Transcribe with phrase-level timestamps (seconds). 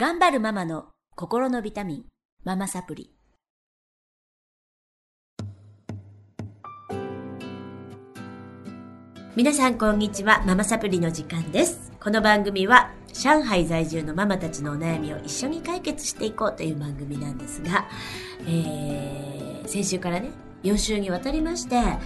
[0.00, 2.04] 頑張るママの心のビタミン、
[2.44, 3.10] ママサプリ。
[9.34, 11.90] 皆さんこんにちは、ママサプリの時間です。
[11.98, 17.88] この番組は、上海在住のママたちのお悩みを一緒に解決していこうという番組なんですが、
[18.46, 20.30] えー、先週からね、
[20.62, 21.98] 4週にわたりまして、えー、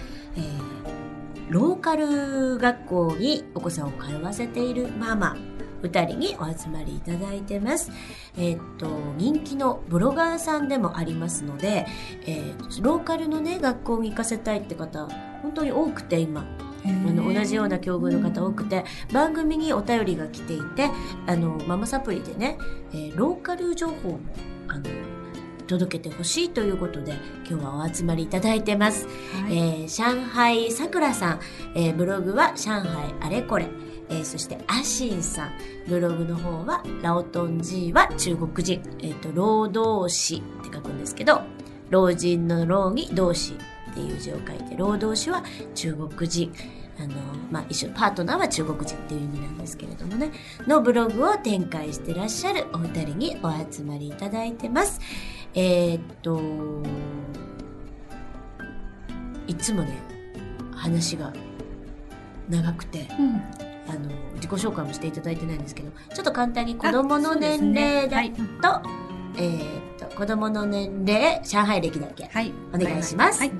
[1.51, 5.37] ローカル学校にお子さんを通わせているママ、
[5.83, 7.91] 二人にお集まりいただいてます。
[8.37, 8.87] えーっと、
[9.17, 11.85] 人気のブロガーさんでもありますので、
[12.25, 15.07] えーローカルのね、学校に行かせたいって方、
[15.41, 16.45] 本当に多くて今、
[16.85, 20.89] あの同じような境遇の方多くて、番組にお便りが来ていて、
[21.27, 22.57] あの、ママサプリでね、
[22.93, 24.19] えーローカル情報も、
[24.67, 24.85] あの、
[25.65, 27.13] 届けてほしいということで、
[27.49, 29.05] 今日はお集まりいただいてます。
[29.05, 29.57] はい。
[29.57, 31.39] えー上海さくらさん、
[31.75, 33.67] えーブログは上海あれこれ、
[34.13, 35.51] えーそしてアシンさん、
[35.87, 41.41] ブログの方はラオトンジーは中国人、えっ、と、労働士って書くんですけど、
[41.89, 43.53] 老人の老に同士
[43.91, 46.53] っていう字を書いて、労働士は中国人。
[46.99, 47.15] あの、
[47.49, 50.31] まあ、一緒、パートナーは中国人っていう意味なんですけれどもね、
[50.67, 54.99] のブログを展開してらっしゃるお二人にお集まりいただいてます。
[55.55, 56.39] えーっと、
[59.47, 59.97] いつもね、
[60.75, 61.33] 話が
[62.47, 63.99] 長くて、うんあの、
[64.35, 68.39] 自己紹介もしていただいてないんですけど、ちょっと簡単に子供の年齢だはいと、
[69.37, 72.25] えーっと、子供の年齢、上海歴だけ。
[72.31, 73.51] はい、お願いしますはい。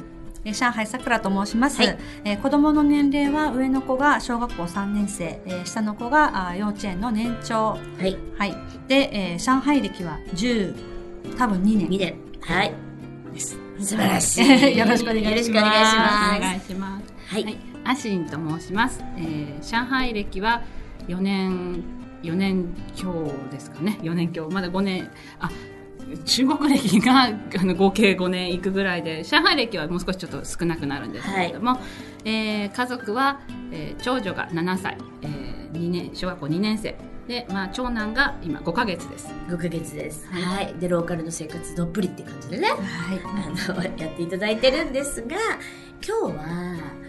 [0.45, 7.69] えー上海さくらと申します、はいえー子供の年齢は上の子が小学校3年生、えー下の子があー幼稚園の年長。
[7.69, 8.17] はい。
[8.37, 8.55] はい。
[8.89, 10.75] で、えー上海歴は10、
[11.37, 12.15] 多分2年2年。
[12.41, 12.73] はい。
[13.33, 13.57] です。
[13.79, 14.45] 素晴らしい。
[14.77, 15.67] よろしくお願いします
[16.37, 16.39] お。
[16.41, 17.13] 願いします。
[17.27, 17.72] はい。
[17.83, 19.03] はい、アシンと申します。
[19.17, 20.61] えー上海歴は
[21.07, 21.83] 4年
[22.23, 23.99] 4年強ですかね。
[24.01, 25.09] 4年強まだ5年
[25.39, 25.49] あ
[26.25, 27.23] 中国歴が
[27.59, 31.79] あの合計5年いくぐらいで上海歴はもう少しちょっと少なくなるんですけれども、
[32.25, 33.41] えー家族は、
[33.71, 36.95] えー長女が7歳、えー2年小学校2年生
[37.27, 39.33] で、まあ、長男が今5ヶ月です。
[39.49, 40.27] 5ヶ月です。
[40.29, 40.75] はいはい。
[40.79, 42.79] で、ローカルの生活どっぷりって感じでね、はい。
[43.23, 45.27] あの、やっていただいてるんですが、
[46.05, 47.02] 今日は、えっ、と、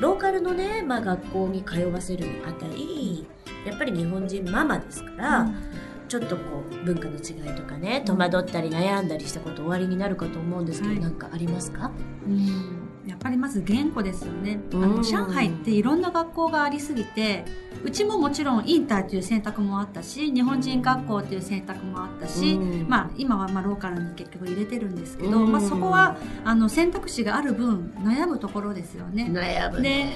[0.00, 3.26] ローカルのね、まあ学校に通わせるにあたり、
[3.66, 5.50] やっぱり日本人ママですから、
[6.08, 11.00] ちょっとこう、文化の違いとかね、戸惑ったり悩んだりしたことおありになるかと思うんですけど、はい。
[11.00, 11.92] なんかありますか？
[12.26, 14.60] うんやっぱりまず言語ですよね。
[14.72, 17.44] あうんの上海っていろんな学校がありすぎて、
[17.82, 29.28] うちももちろんインターという選択もあったし、日本人学校っていう選択もあったし、うんまあ今はまあローカルに結局入れてるんですけど、うんまあそこはあの選択肢がある分悩むところですよね。
[29.30, 30.12] 悩むね。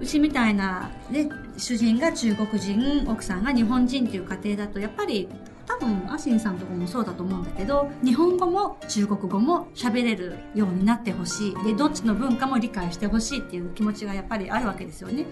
[0.00, 5.28] うちみたいな、ね、主人が中国人、奥さんが日本人っていう家庭だと、やっぱり
[5.66, 11.64] 多分アシンさんとかもそうだと思うんだけど、日本語も中国語も喋れるようになってほしい。
[11.64, 15.26] で、どっちの文化も理解してほしいっていう気持ちがやっぱりあるわけですよね。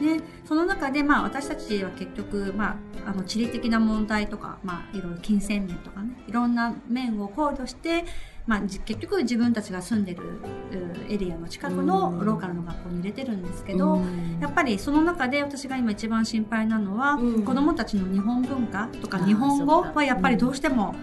[0.00, 8.04] で、その中で、まあ私たちは結局、まあ、あの地理的な問題とか、まあいろいろ金銭面とかね、いろんな面を考慮して、
[8.46, 14.38] まあじ結局自分たちが住んでるうエリアの近くのローカルの学校に入れてるんですけど、うん。
[14.40, 17.44] やっぱりその中で私が今一番心配なのは、うん。
[17.44, 20.94] 子供たちの日本文化とか日本語はやっぱりどうしても、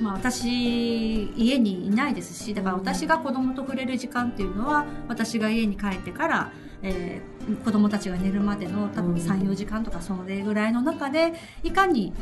[0.00, 9.16] まあ私家にいないですしだから私が子供と触れる時間っていうのは私が家に帰ってから、えー子供たちが寝るまでの多分うん。
[9.18, 12.14] 34時間とかそれぐらいの中でいかに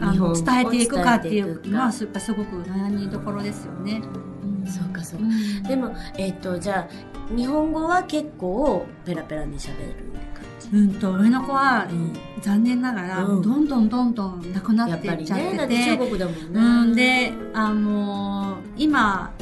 [0.00, 1.68] あの伝えていくかっていうくか。
[1.68, 4.02] のはすすごく悩みどころですよね。
[4.42, 4.66] うん。
[4.66, 5.26] そうかそうか。
[5.26, 5.62] うん。
[5.64, 9.94] でも、えっ、と、じゃあ、日本語は結構ペラペラに喋る
[10.34, 10.68] 感じ？
[10.76, 13.42] うんと上の子はうん残念ながら、うん。
[13.42, 15.58] どんどんどんどんなくなやっていっちゃって。
[15.58, 16.60] て、って中国だもんね。
[16.60, 19.32] うん、で、あのー今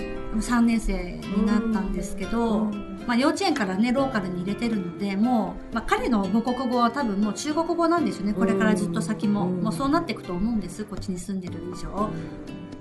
[0.40, 8.34] 3年生になったんですけど、うんまあ、幼稚園からねローカルに入れてるのでもう、まあ、彼の母国語は多分もう中国語なんですよね。
[8.34, 9.62] これからずっと先も、うん。
[9.62, 10.84] もうそうなっていくと思うんです。
[10.84, 12.10] こっちに住んでる以上。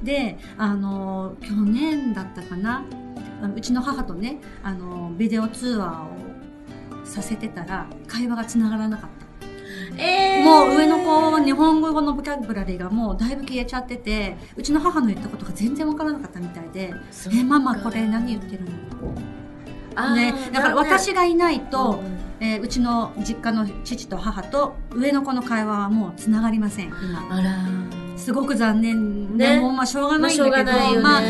[0.03, 2.83] で、あのー去年だったかな。
[3.55, 10.01] うちの母とね、あのービデオ通話をさせてたら会話がつながらなかった。
[10.01, 10.43] えー。
[10.43, 16.93] もう上の子は日本語のボキャブラリーがもうだいぶ消えちゃってて、うちの母の言ったことが全然わからなかったみたいで、
[17.33, 18.71] え、ママこれ何言ってるの？
[20.13, 22.01] ね、だから私がいないうんと、
[22.39, 27.27] えーうちの実家の父と母と上の子の会話はもうつながりません、今。
[27.29, 29.55] あらすごく残念ね。
[29.55, 31.01] でもうまあしょうがないんだけど、がないよね。
[31.01, 31.21] まあ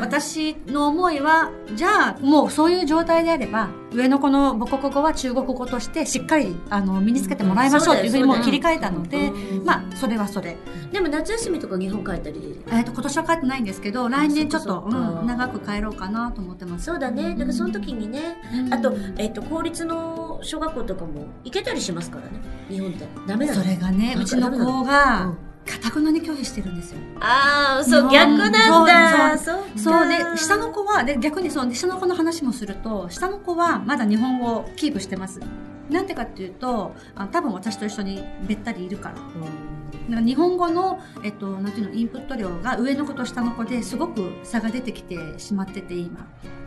[0.00, 10.56] 私の思いはじゃあもうそういう状態であれば上の子の母国語は中国語としてしっかりあの身につけてもらいましょうっていうふうにもう切り替えたので、うんまあそれはそれ、
[10.92, 12.60] でも夏休みとか日本帰ったり。
[12.68, 16.86] えー、と今年は帰ってないんですけど来年ちょっとうん、長く帰ろうかなと思ってます。
[16.86, 17.30] そうだね。
[17.30, 18.74] だからその時にね、うん。
[18.74, 22.40] あと、えっと、公立の小学校とかも行けたりしますからね。
[22.68, 23.06] 日本って。
[23.26, 25.34] ダメなのそれがねうちの子うが
[25.76, 26.98] んかたくなに拒否してるんですよ。
[27.20, 29.38] ああ、そう、日逆本なんだ。
[29.38, 30.08] そうそう。
[30.08, 35.40] でか下の子はで逆にそうで下の子の話もすると下の子はまだ日本語をキープしてます。
[35.88, 39.14] なんでかっていうとあ多分私と一緒にべったりいるから。
[39.14, 46.26] だから日本語の、えっと、なんていうのインプット量が上の子と下の子ですごく差が出てきてしまってて今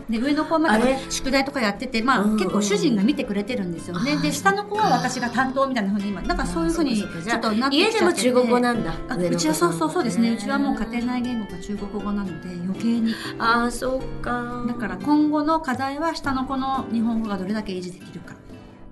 [0.10, 1.00] で上の子はまだあれ？
[1.10, 4.18] 宿題とかやってて、まあ、結構主人が見てくれてるんですよね。
[4.18, 8.94] で下の子は私が担当みたいなふうに今なんかそういうふうにちょっとなって家でも中国語なんだ。
[9.16, 10.34] うちはそうそうそうですね。
[10.34, 13.14] うちはもう家庭内言語が中国語なので余計に。
[13.40, 14.66] ああ、そうか。
[14.68, 18.36] だから今後の課題は下の子の日本語がどれだけ維持できるか。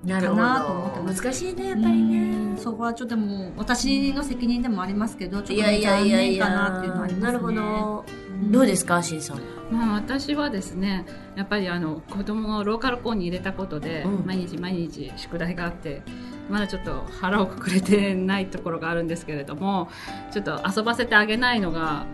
[0.06, 1.24] なるほかなと思ってど。
[1.24, 2.58] 難しいね、やっぱりね。
[2.58, 6.46] そこはちょっとでも私の責任でもありますけどちょっといやいやいやいや。
[6.46, 7.26] 残念かなっていうのはありますね。
[7.26, 8.06] なるほど。
[8.44, 8.52] うん。
[8.52, 9.61] どうですか、しんさん。
[9.72, 14.26] まあ、私はですねやっぱりあの子供をローカル校に入れたことで、うん。
[14.26, 16.02] 毎日毎日宿題があって
[16.50, 19.90] まだちょっと腹をくくれてないところがあるんですけれども
[20.32, 22.06] ちょっと遊ばせてあげないのが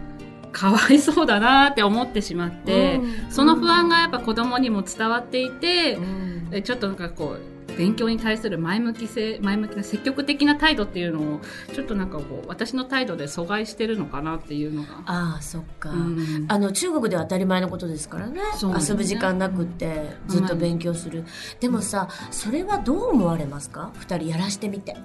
[0.51, 3.31] かわいそうだなって思ってしまって、うん。
[3.31, 6.47] その不安がやっぱ子供にも伝わっていて、うん。
[6.51, 11.41] えちょっとなんかこう勉強に対する前向き性前向きな積極的な態度っていうのを
[11.73, 14.89] ちょっとなんかこう私の態度で阻害してるのかなっていうのが。
[15.05, 15.91] ああ、そっか。
[15.91, 16.45] うん。
[16.47, 18.35] あの中国では当たり前のことですからね。
[18.35, 18.41] ね。
[18.87, 21.23] 遊ぶ時間なくってずっと勉強する、
[21.59, 23.91] でもさそれはどう思われますか？
[23.99, 24.95] 二人やらしてみて。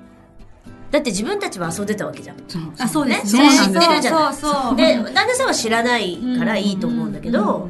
[0.90, 2.36] だって自分たちは遊んでたわけじゃん。
[2.48, 2.62] そう。
[2.78, 3.44] あそうですね。
[3.44, 3.50] ね。
[3.50, 4.34] そうなんです知ってるじゃない。
[4.34, 7.68] そうそうそうで旦那さんは知らないからいいと思うんだけど、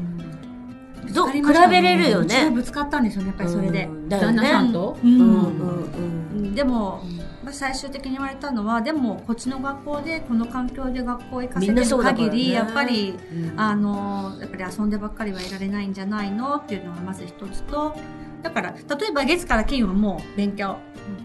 [1.12, 2.50] ど比べれるよね。
[2.50, 7.03] ぶつかったんですよねやっぱりそれで、旦那さんと、うんでも、
[7.43, 12.55] まあ、最終的に言われたのはでもこっちの学校でこの環境で学校へ行かせてる限り、ね。
[12.55, 13.61] やっぱりうん。
[13.61, 17.94] あのやっぱり遊んでばっかりはいられないんじゃないのっていうのがまず一つと
[18.43, 20.76] だから例えば月から金はもう勉強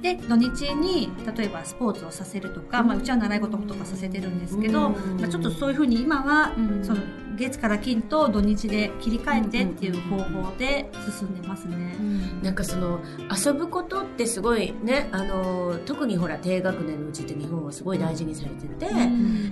[0.01, 5.19] で土日に例えばスポーツをさせるとか、まあ、うちは習い事とかさせてるんですけど、うん。
[5.19, 6.83] まあ、ちょっとそういうふうに今は、うん。
[6.83, 7.01] その
[7.37, 10.89] 月から金と土日で切り替えてっていう方法で
[11.19, 11.95] 進んでますね。
[12.41, 12.99] なんかその
[13.45, 18.91] 遊ぶことってすごいねあの特にほら低学年のうちって日本はすごい大事にされてて、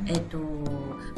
[0.07, 0.39] えっと、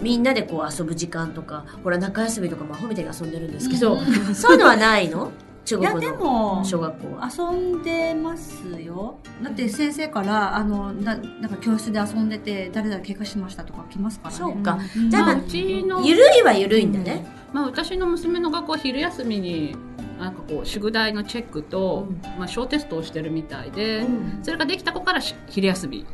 [0.02, 4.36] みんなでこう遊ぶ時間とかほら中休みとかもアホみたいに遊んでるんですけど、うん。
[4.36, 5.32] そういうのはないの？
[5.68, 7.30] 中いやで国のも小学校は。
[7.30, 9.20] 遊んでますよ。
[9.44, 14.38] だって先生からあのななんか教室で遊んでて誰々怪我しましたとか来ますからね。
[14.38, 14.80] そうか。
[14.96, 15.10] うん。
[15.10, 17.26] じゃあまあ、うちのゆるいはゆるいんだね。
[17.52, 19.76] まあ、私の娘の学校は昼休みに
[20.20, 24.06] なんかこう宿題のチェックと、まあ、小テストをしてるみたいで、
[24.44, 26.06] それができた子からし昼休み。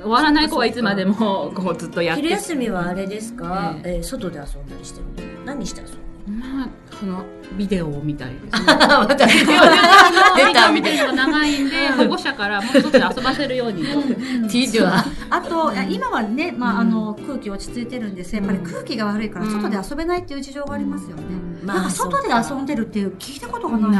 [0.00, 2.22] 終わらない子はいつまでもこうずっとやって。
[2.22, 4.00] 昼休みはあれですか、ええ。
[4.00, 5.44] ー外で遊んだりしてるの？
[5.44, 5.90] 何して遊ん
[6.26, 6.68] まあ
[6.98, 7.24] その
[7.56, 8.74] ビデオを見たりですね。
[8.74, 11.12] の またビデオ出たみたいな。
[11.12, 13.84] 長いんで保護者からもう外で遊ばせるように。
[13.84, 14.04] とうん。
[14.04, 15.04] ティーチは。
[15.30, 19.52] あといや今はね、まあ、あの空気落ち着いてるんですやっぱり空気が悪いからうん。
[19.52, 21.22] 外で遊べないっていう事情がありますよね、
[21.64, 23.90] まなんか外で遊んでるっていう聞いたことがない。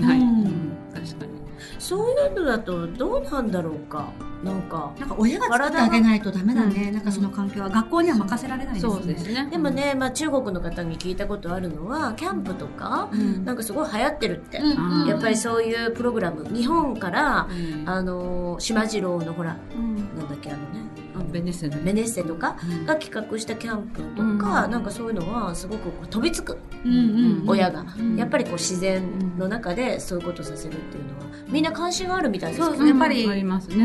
[0.00, 0.18] ない。
[0.18, 0.52] ない、
[0.92, 1.32] 確かに。
[1.78, 4.06] そういうのだとどうなんだろうか。
[4.44, 4.92] なんか。
[4.98, 8.92] なんか親が作ってあげないとダメだね、なんかその環境は学校には任せられないですね。
[8.92, 9.48] そうですね。
[9.50, 13.44] でもね、まあ中国の方に聞いたことあるのは、キャンプとか、うん。
[13.44, 14.58] なんかすごい流行ってるって。
[14.58, 15.02] うん。
[15.02, 15.08] うん。
[15.08, 17.88] やっぱりそういうプログラム、日本から、うん。
[17.88, 19.96] あのー、島次郎のほら、うん。
[19.96, 20.93] なんだっけ、あのね、あ
[21.34, 22.86] ベネッセのベネッセとかうん。
[22.86, 24.70] が企画したキャンプとか、うん。
[24.70, 27.48] なんかそういうのはすごく飛びつく、うんうんうん。
[27.48, 27.84] 親が。
[27.98, 28.16] うん。
[28.16, 29.02] やっぱりこう自然
[29.36, 32.66] の中でそういうことさせるっていうのは、みんな関心があるみたいですよ。
[32.66, 32.90] そうですね。
[32.90, 33.76] やっぱりありますね、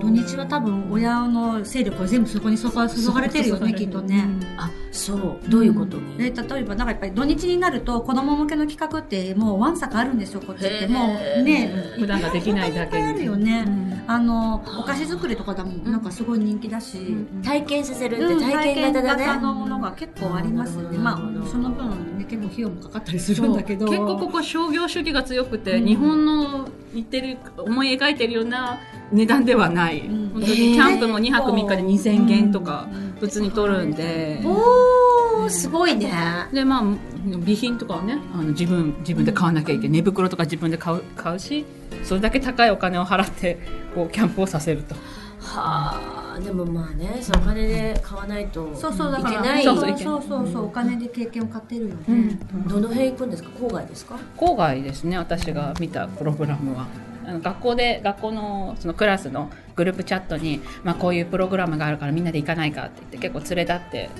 [0.00, 4.24] 土日は多分親の勢力は全部そこに注がれてるよねきっとね。
[4.56, 5.38] あ、そう。
[5.50, 10.86] どういうことに、で例えばなんかやっぱり土日になると子供向けの企画ってもうわんさかあるんですよこっちって。
[10.86, 17.42] もうね普段ができないだけにいっぱいあるよね、うんあのお菓子作りとかでもなんかすごい人気だし、ん。
[17.42, 19.40] 体験させるうんって体験型だね。
[19.40, 23.86] のものが結構ありますよねまあその分ね結構費用もかかったりするんだけど。
[23.86, 25.86] 結構ここ商業主義が強くて、うん。
[25.86, 28.78] 日本の言ってる思い描いてるような
[29.12, 30.30] 値段ではない、ん。
[30.30, 33.10] 本当にキャンプも2泊3日で2000元とかうん。
[33.20, 34.54] 普通に取るんで、おー、
[35.50, 36.12] すごいね。
[36.52, 39.90] でまあ備品とかはねあの自分自分で買わなきゃいけない。
[39.98, 41.66] 寝袋とか自分で買う買うし
[42.04, 43.58] それだけ高いお金を払って
[43.94, 44.94] こうキャンプをさせると。
[45.40, 46.20] はあ。
[46.40, 49.64] でもまあねそのお金で買わないとそうそうだからいけない。
[49.64, 53.50] そうそうそうそうお金で経験を買ってるよね、どの辺行くんですか？
[53.60, 54.16] 郊外ですか？
[54.38, 56.86] 郊外ですね私が見たプログラムは
[57.30, 64.10] あの学校で学校のそのクラスのグループチャットに、まあ、こういうプログラムがあるからみんなで行かないかって言って結構連れ立って、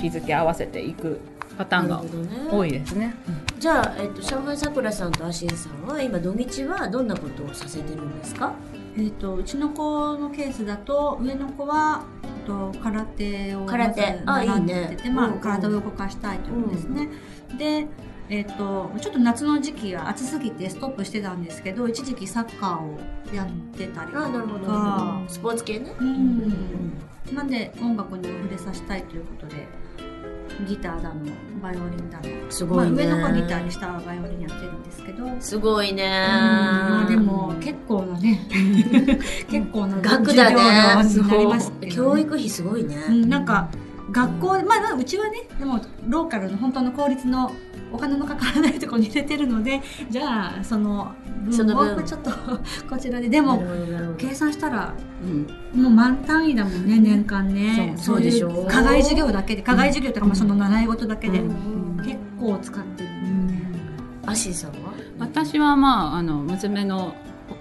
[0.00, 1.20] 日付合わせていく
[1.58, 2.02] パターンが
[2.50, 3.14] 多いですね。
[3.58, 8.54] じゃあ、えっと、上海さくらさんとアシンさんは今土日はどんなことをさせてるんですか？
[8.96, 14.02] えー、とうちの子のケースだと上の子はえっと空手をまず空手。
[14.26, 14.96] あ習っていいね。
[15.02, 17.08] て、まあうんうん体を動かしたいということですね、
[17.58, 17.86] で、
[18.28, 22.98] えー、とちょっと夏の時期は暑すぎてストップしてたんですけど一時期サッカーを
[23.34, 25.22] やってたりとか。
[25.28, 25.94] スポーツ系ね。
[25.98, 26.92] うん。
[27.34, 29.66] なんで音楽に触れさせたいということで
[30.66, 31.20] ギターだの
[31.62, 32.50] バイオリンだの。
[32.50, 35.26] すごいね、まあ、上の子はギターに下はバイオリンやってるんですけど。
[35.40, 36.08] すごいね。
[36.08, 38.40] まあでも結構なね。
[39.48, 40.56] 結構な学だね。
[41.02, 41.90] 授業料になりますけどね。
[41.92, 43.28] 教育費すごいね、うん。
[43.28, 43.68] なんか
[44.10, 47.50] 学校まあまあうちはねでもローカルの本当の公立の
[47.92, 49.80] お金のかからないところに入れてるので
[50.10, 51.12] じゃあその
[51.44, 51.96] 分分。
[51.96, 52.30] をちょっと
[52.88, 53.28] こちらで。
[53.28, 53.62] でも
[54.18, 54.94] 計算したら
[55.74, 55.82] うん。
[55.82, 57.94] もう満単位だもんね年間ね。
[57.96, 61.96] そうそうでしょいう課外授業だけで課外授業とかまあその習い事だけでうん。
[62.04, 63.10] 結構使ってる、
[64.26, 64.92] アシンさんは？
[65.18, 67.14] 私はまああの娘の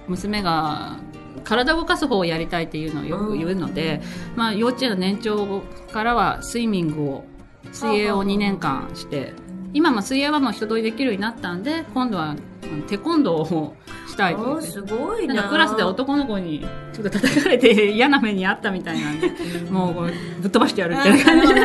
[0.07, 0.97] 娘が
[1.43, 4.01] 体を動かす方をやりたいっていうのをよく言うので、
[4.35, 5.61] まあ、幼稚園の年長
[5.91, 7.25] からはスイミングを
[7.71, 9.33] 水泳を2年間して
[9.73, 13.75] 今も水泳はもう人通りできるようになったんで今度はあのテコンドーを
[14.07, 15.33] したいとすごいな。
[15.33, 19.29] んなかクラスで男の子にちょっと叩かれて 嫌な目にあったみたいなんで
[19.69, 21.61] もうぶっ飛ばしてやるみたいな感じで。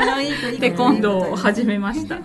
[0.53, 2.19] じテコンドーを始めました。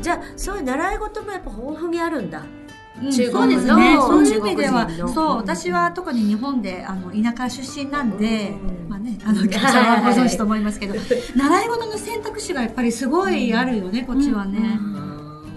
[0.00, 2.40] じゃあそういう習い事もやっぱ豊富にあるんだ。
[2.40, 2.62] うん
[3.10, 3.96] 中そう国すね。
[3.96, 14.78] そういう意味ではそう、私は特に日本で、あの、田舎出身なんでうん、まあね、あの、皆さんはご存知と思いますけど、習い事の選択肢がやっぱりすごいあるよね、こっちはね。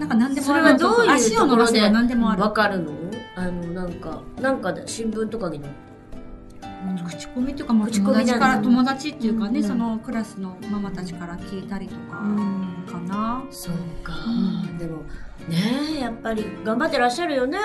[0.06, 2.14] なんか何でもそれはどういう足を伸ばせば何で。
[2.14, 2.92] わかるの？
[3.34, 5.60] あのなんかなんかで新聞とかに。
[5.60, 12.18] 載っ口コミとか、友達から、友達っていうかね、うんそのクラスのママたちから聞いたりとか、
[12.86, 13.42] かな。
[13.50, 14.30] そうか、う
[14.72, 14.98] んでも
[15.48, 15.56] ね
[15.96, 17.58] えやっぱり頑張ってらっしゃるよね、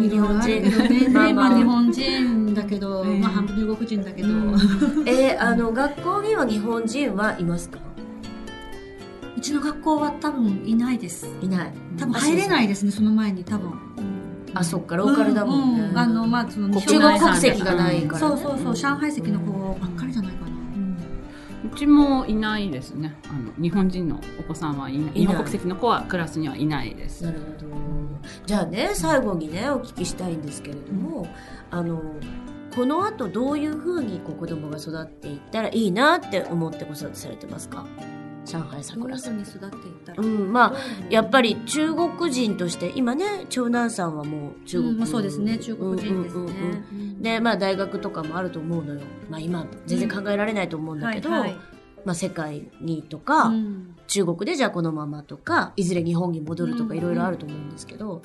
[0.00, 0.78] いろいろあるけど
[1.18, 3.20] ね、まあ日本人だけど、うん。
[3.20, 7.78] まあ半分中国人だけど、えーあの学校には日本人はいますか？
[7.78, 7.85] う
[9.46, 11.28] ちの学校は多分いないです。
[11.40, 11.72] いない。
[11.98, 13.72] 多分入れないですね、その前に多分。
[14.54, 20.56] あそっかローカルだもんね、ううあの、まあ、その、中国国籍がないから、ね、そうそうそう、上海籍の子ばっかりじゃないかな。
[21.64, 23.14] うちもいないですね。
[23.28, 25.02] あの日本人のお子さんはいない。
[25.02, 25.20] いない。
[25.20, 27.24] 日本国籍の子はクラスにはいないです。
[27.24, 27.66] なるほど。
[28.46, 31.28] じゃあね最後にねお聞きしたいんですけれども、
[31.70, 32.00] あの
[32.74, 37.84] この後どういうふうにこう子供が育っていったらいいなって思って子育てされてますか？
[38.46, 40.22] 上海さくらさんに育っていったら。
[40.22, 40.76] うん、まあ
[41.10, 46.42] やっぱり中国人として今ね長男さんはもう中国、うんまあ、そうですね、中国人ですね。
[46.42, 49.00] うんうんうんでまあ大学とかもあると思うのよ、
[49.30, 51.56] まあ、今全然考えられないと思うんだけど、はいはい。
[52.04, 53.96] まあ、世界にとか、うん。
[54.06, 58.22] 中国でじゃあこのままとかいずれ日本に戻るとかうんいろいろあると思うんですけど、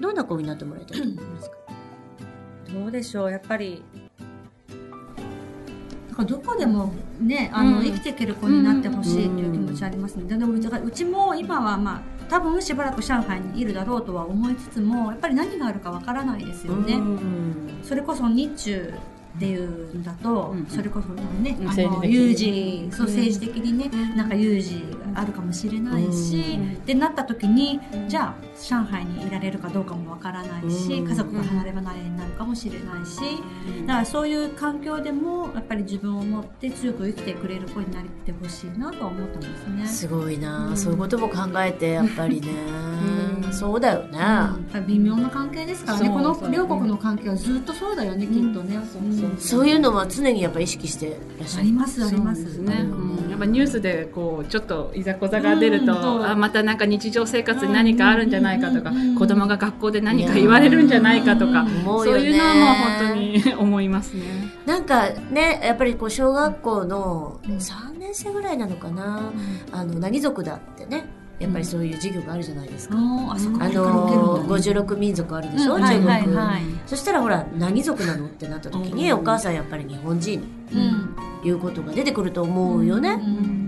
[0.00, 1.56] どんな子になってもらいたいと思いますか、
[2.72, 3.82] どうでしょう、やっぱり。
[6.16, 10.24] かどこでもね、あの、うん生きていける子になってほしいっていう気持ちありますね。
[10.24, 16.94] でも、うちも今はまあ、多分しばらく上海にいるだろうとは思いつつも、やっぱり何があるかわからないですよね。
[16.94, 17.46] うん
[17.82, 18.92] それこそ日中
[19.36, 21.08] っていうんだと、うんそれこそ
[21.42, 21.68] ね、うん。
[21.68, 24.82] あの有事そう政治的にね、なんか有事
[25.14, 26.72] があるかもしれないし、うん。
[26.72, 31.08] ってなった時にじゃあ上海にいられるかどうかもわからないし、うん。
[31.08, 33.20] 家族が離れ離れになるかもしれないし、
[33.86, 39.86] だからそういう環境でもやっぱり自分を持って強く生きてくれる子になってほしいなとは思ってますね。
[39.86, 40.76] すごいな、うん。
[40.76, 42.48] そういうことも考えてやっぱりね、
[43.44, 43.52] うん。
[43.52, 44.18] そうだよね、
[44.86, 46.08] 微妙な関係ですからね。
[46.08, 51.62] こそうそうの両国の関係はずっとそうだよね、きっとね、うんそういうのは常にやっぱ意識してらっしゃる。
[51.62, 52.58] ありますあります。
[52.58, 52.86] ね、
[53.30, 61.84] やっぱニュースでこうちょっといざこざが出ると、あまたなんか日常生活に何かあるんじゃないかとか、子供が学校で何か言われるんじゃないかとか、うん。
[61.84, 62.64] そういうのはもう
[63.00, 64.22] 本当に思いますね。
[64.66, 69.32] なんかねやっぱりこう小学校の3年生ぐらいなのかな、
[69.72, 71.06] あの何族だってね
[71.38, 75.82] やっぱりそういう授業があるじゃないですか、ああそこあから受けるんのだね56民族あるでしょ、うん。
[75.82, 76.62] 中国、はいはいはい。
[76.86, 78.26] そしたらほら何族なの？
[78.26, 79.18] ってなった時に、うん。
[79.20, 81.16] お母さんやっぱり日本人うん。
[81.44, 83.66] いうことが出てくると思うよね、うん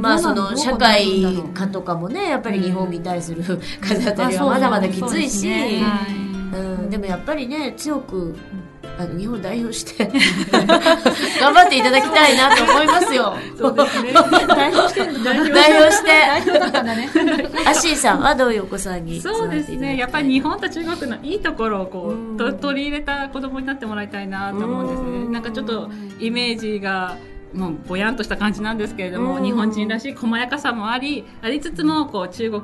[0.00, 1.22] まあその社会
[1.54, 3.42] か科とかもねやっぱり日本に対する
[3.80, 8.36] 風当たりはまだまだきついし、うん、でもやっぱりね強く
[8.98, 10.04] あの日本代表して
[11.40, 13.34] 頑張っていただきたいなと思いますよ。
[13.56, 14.12] そうですね。
[14.48, 16.10] 代表して代表して。
[17.66, 19.96] アッシーさんはどういうお子さんにそうですね。
[19.96, 25.08] やっぱり日本と中国のいいところをこうと取り入れた子供になってもらいたいなと思うんですね。
[25.08, 27.16] うんなんかちょっとイメージが、
[27.54, 29.44] もうぼやんとした感じなんですけれども、うん。
[29.44, 32.62] 日本人らしい細やかさもあり、ありつつも、こう、中国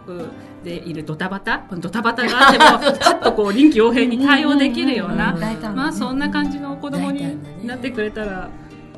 [0.65, 2.65] でいるドタバタ、このドタバタがあっても、
[2.99, 5.37] パッとこう、臨機応変に対応できるような、
[5.75, 8.49] まあそんな感じの子供になってくれたら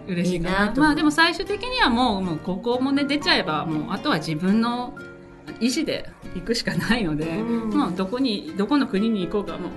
[0.06, 0.72] 嬉しいかな。
[0.76, 4.94] まあでも最終的にはもう、もう高校もね出ちゃえば、もうあとは自分の
[5.60, 7.70] 意思で行くしかないので、うん。
[7.70, 9.70] もうどこに、どこの国に行こうか、もう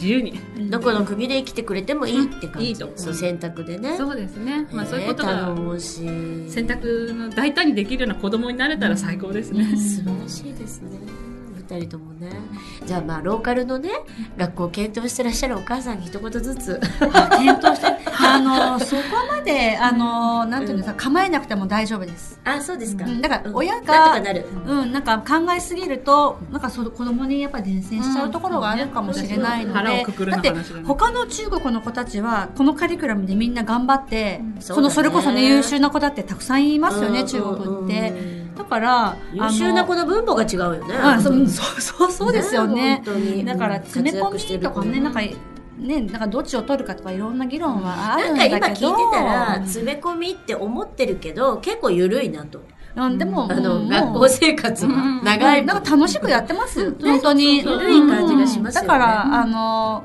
[0.00, 0.40] 自由に。
[0.70, 2.68] どこの国で生きてくれてもいいって感じ。
[2.68, 3.96] いいとそう選択でね。
[3.98, 4.66] そうですね。
[4.72, 6.50] まあそういうことがもしい。
[6.50, 9.64] 選択の大胆にできるような子供になれたら最高ですね。
[9.76, 10.98] 素晴らしいですね。
[11.70, 12.32] 二人ともね。
[12.84, 13.90] じゃあまあローカルのね、
[14.36, 16.80] 学校を検討してらっしゃるお母さんに一言ずつ。
[17.38, 17.86] 検討して、
[18.18, 22.40] あの、 そこまで、あの、なんていうんですか、構えなくても大丈夫です。
[22.44, 23.04] あ、そうですか。
[23.04, 24.20] うんだから親が。
[24.66, 30.52] うん、なんか考えすぎると、なんかその子供にやっぱり伝染しちゃうところがあるかもしれないので、だって
[30.84, 38.39] 他の中国の子たちはこのカリキュラムでみんな頑張って、そのそれこそね優秀な子だってたくさんいますよね、うん中国って。
[38.60, 40.94] うんだから、優秀な子のの分母が違うよね。
[40.94, 43.02] あそうそうそうそうですよね。
[43.04, 45.36] 本当にだから詰め込みとかね、なんか、ね、
[45.78, 48.88] なんかどっちを取るかとかいろんな議論はあるなんかんだけど。
[48.88, 52.62] 今聞いてたら、詰め込みって思ってるけど、結構緩いなと。
[52.96, 55.66] うん、でも、あの、学校生活はうん長い分。
[55.66, 56.94] なんか楽しくやってます。
[57.00, 57.58] 本当に。
[57.58, 60.04] 緩い感じがしますよねだから、あの、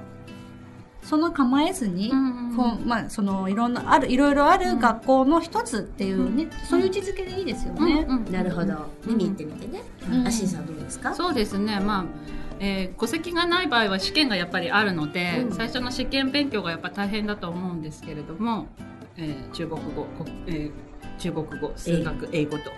[1.05, 8.05] その構えずに、うんこうまあ、その、いろんな、ある、いろいろある学校の一つっていうね、そういう位置づけでいいですよね。
[8.07, 8.74] うんうんなるほど。
[9.05, 9.83] 見に行ってみてね。
[10.12, 11.13] うんアシンさんどうですか？
[11.13, 11.79] そうですね。
[11.79, 12.05] まあ、
[12.59, 18.67] えー戸籍がない場合は試験がやっぱりあるので、うん最初の試験勉強がやっぱ大変だと思うんですけれども、
[19.17, 20.71] えー中国語、こえー
[21.17, 22.72] 中国語、数学、英語と。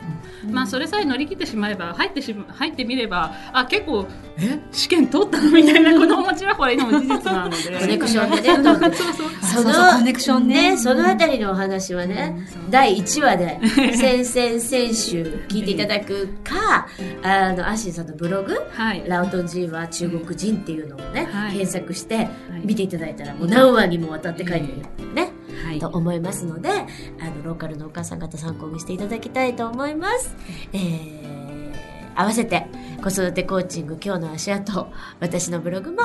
[0.49, 5.51] まあ、それさえ乗り切ってしまえば、入ってしま、入ってみれば、あ、結構、え、試験通ったの？
[5.51, 7.79] みたいな子供もちらほらいるのも事実なので。
[7.79, 8.63] コネクションでね。
[8.63, 9.29] そうそう。
[9.41, 10.77] そそうそうコネクションね。
[10.77, 12.71] そのあたりのお話はね、うん。
[12.71, 13.59] 第1話で、
[13.95, 16.87] 先々先週聞いていただくか、
[17.23, 19.03] あの、アシンさんのブログ、はい。
[19.07, 21.53] ラオトン人は中国人っていうのをね、はい。
[21.53, 22.27] 検索してはい。
[22.63, 24.77] 見ていただいたら、もう何話にもわたって書いてる
[25.13, 25.36] ね、はい
[25.79, 30.35] と思いますので、あの、ローカルのお母さん方参考にしていただきたいと思います。
[30.73, 31.73] えー、
[32.15, 32.65] 合わせて、
[33.01, 34.87] 子育てコーチング今日の足跡、
[35.19, 35.97] 私のブログも、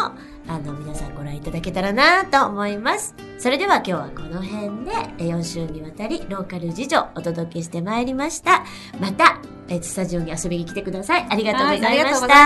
[0.46, 3.14] あの、皆さんご覧いただけたらなと思います。
[3.38, 8.64] それでは今日はこの辺で、え4週にわたりローカル事情お届けしてまいりました。
[9.00, 11.26] また、えスタジオに遊びに来てください。
[11.28, 11.88] ありがとうございました。
[11.88, 12.38] はいありがとうござい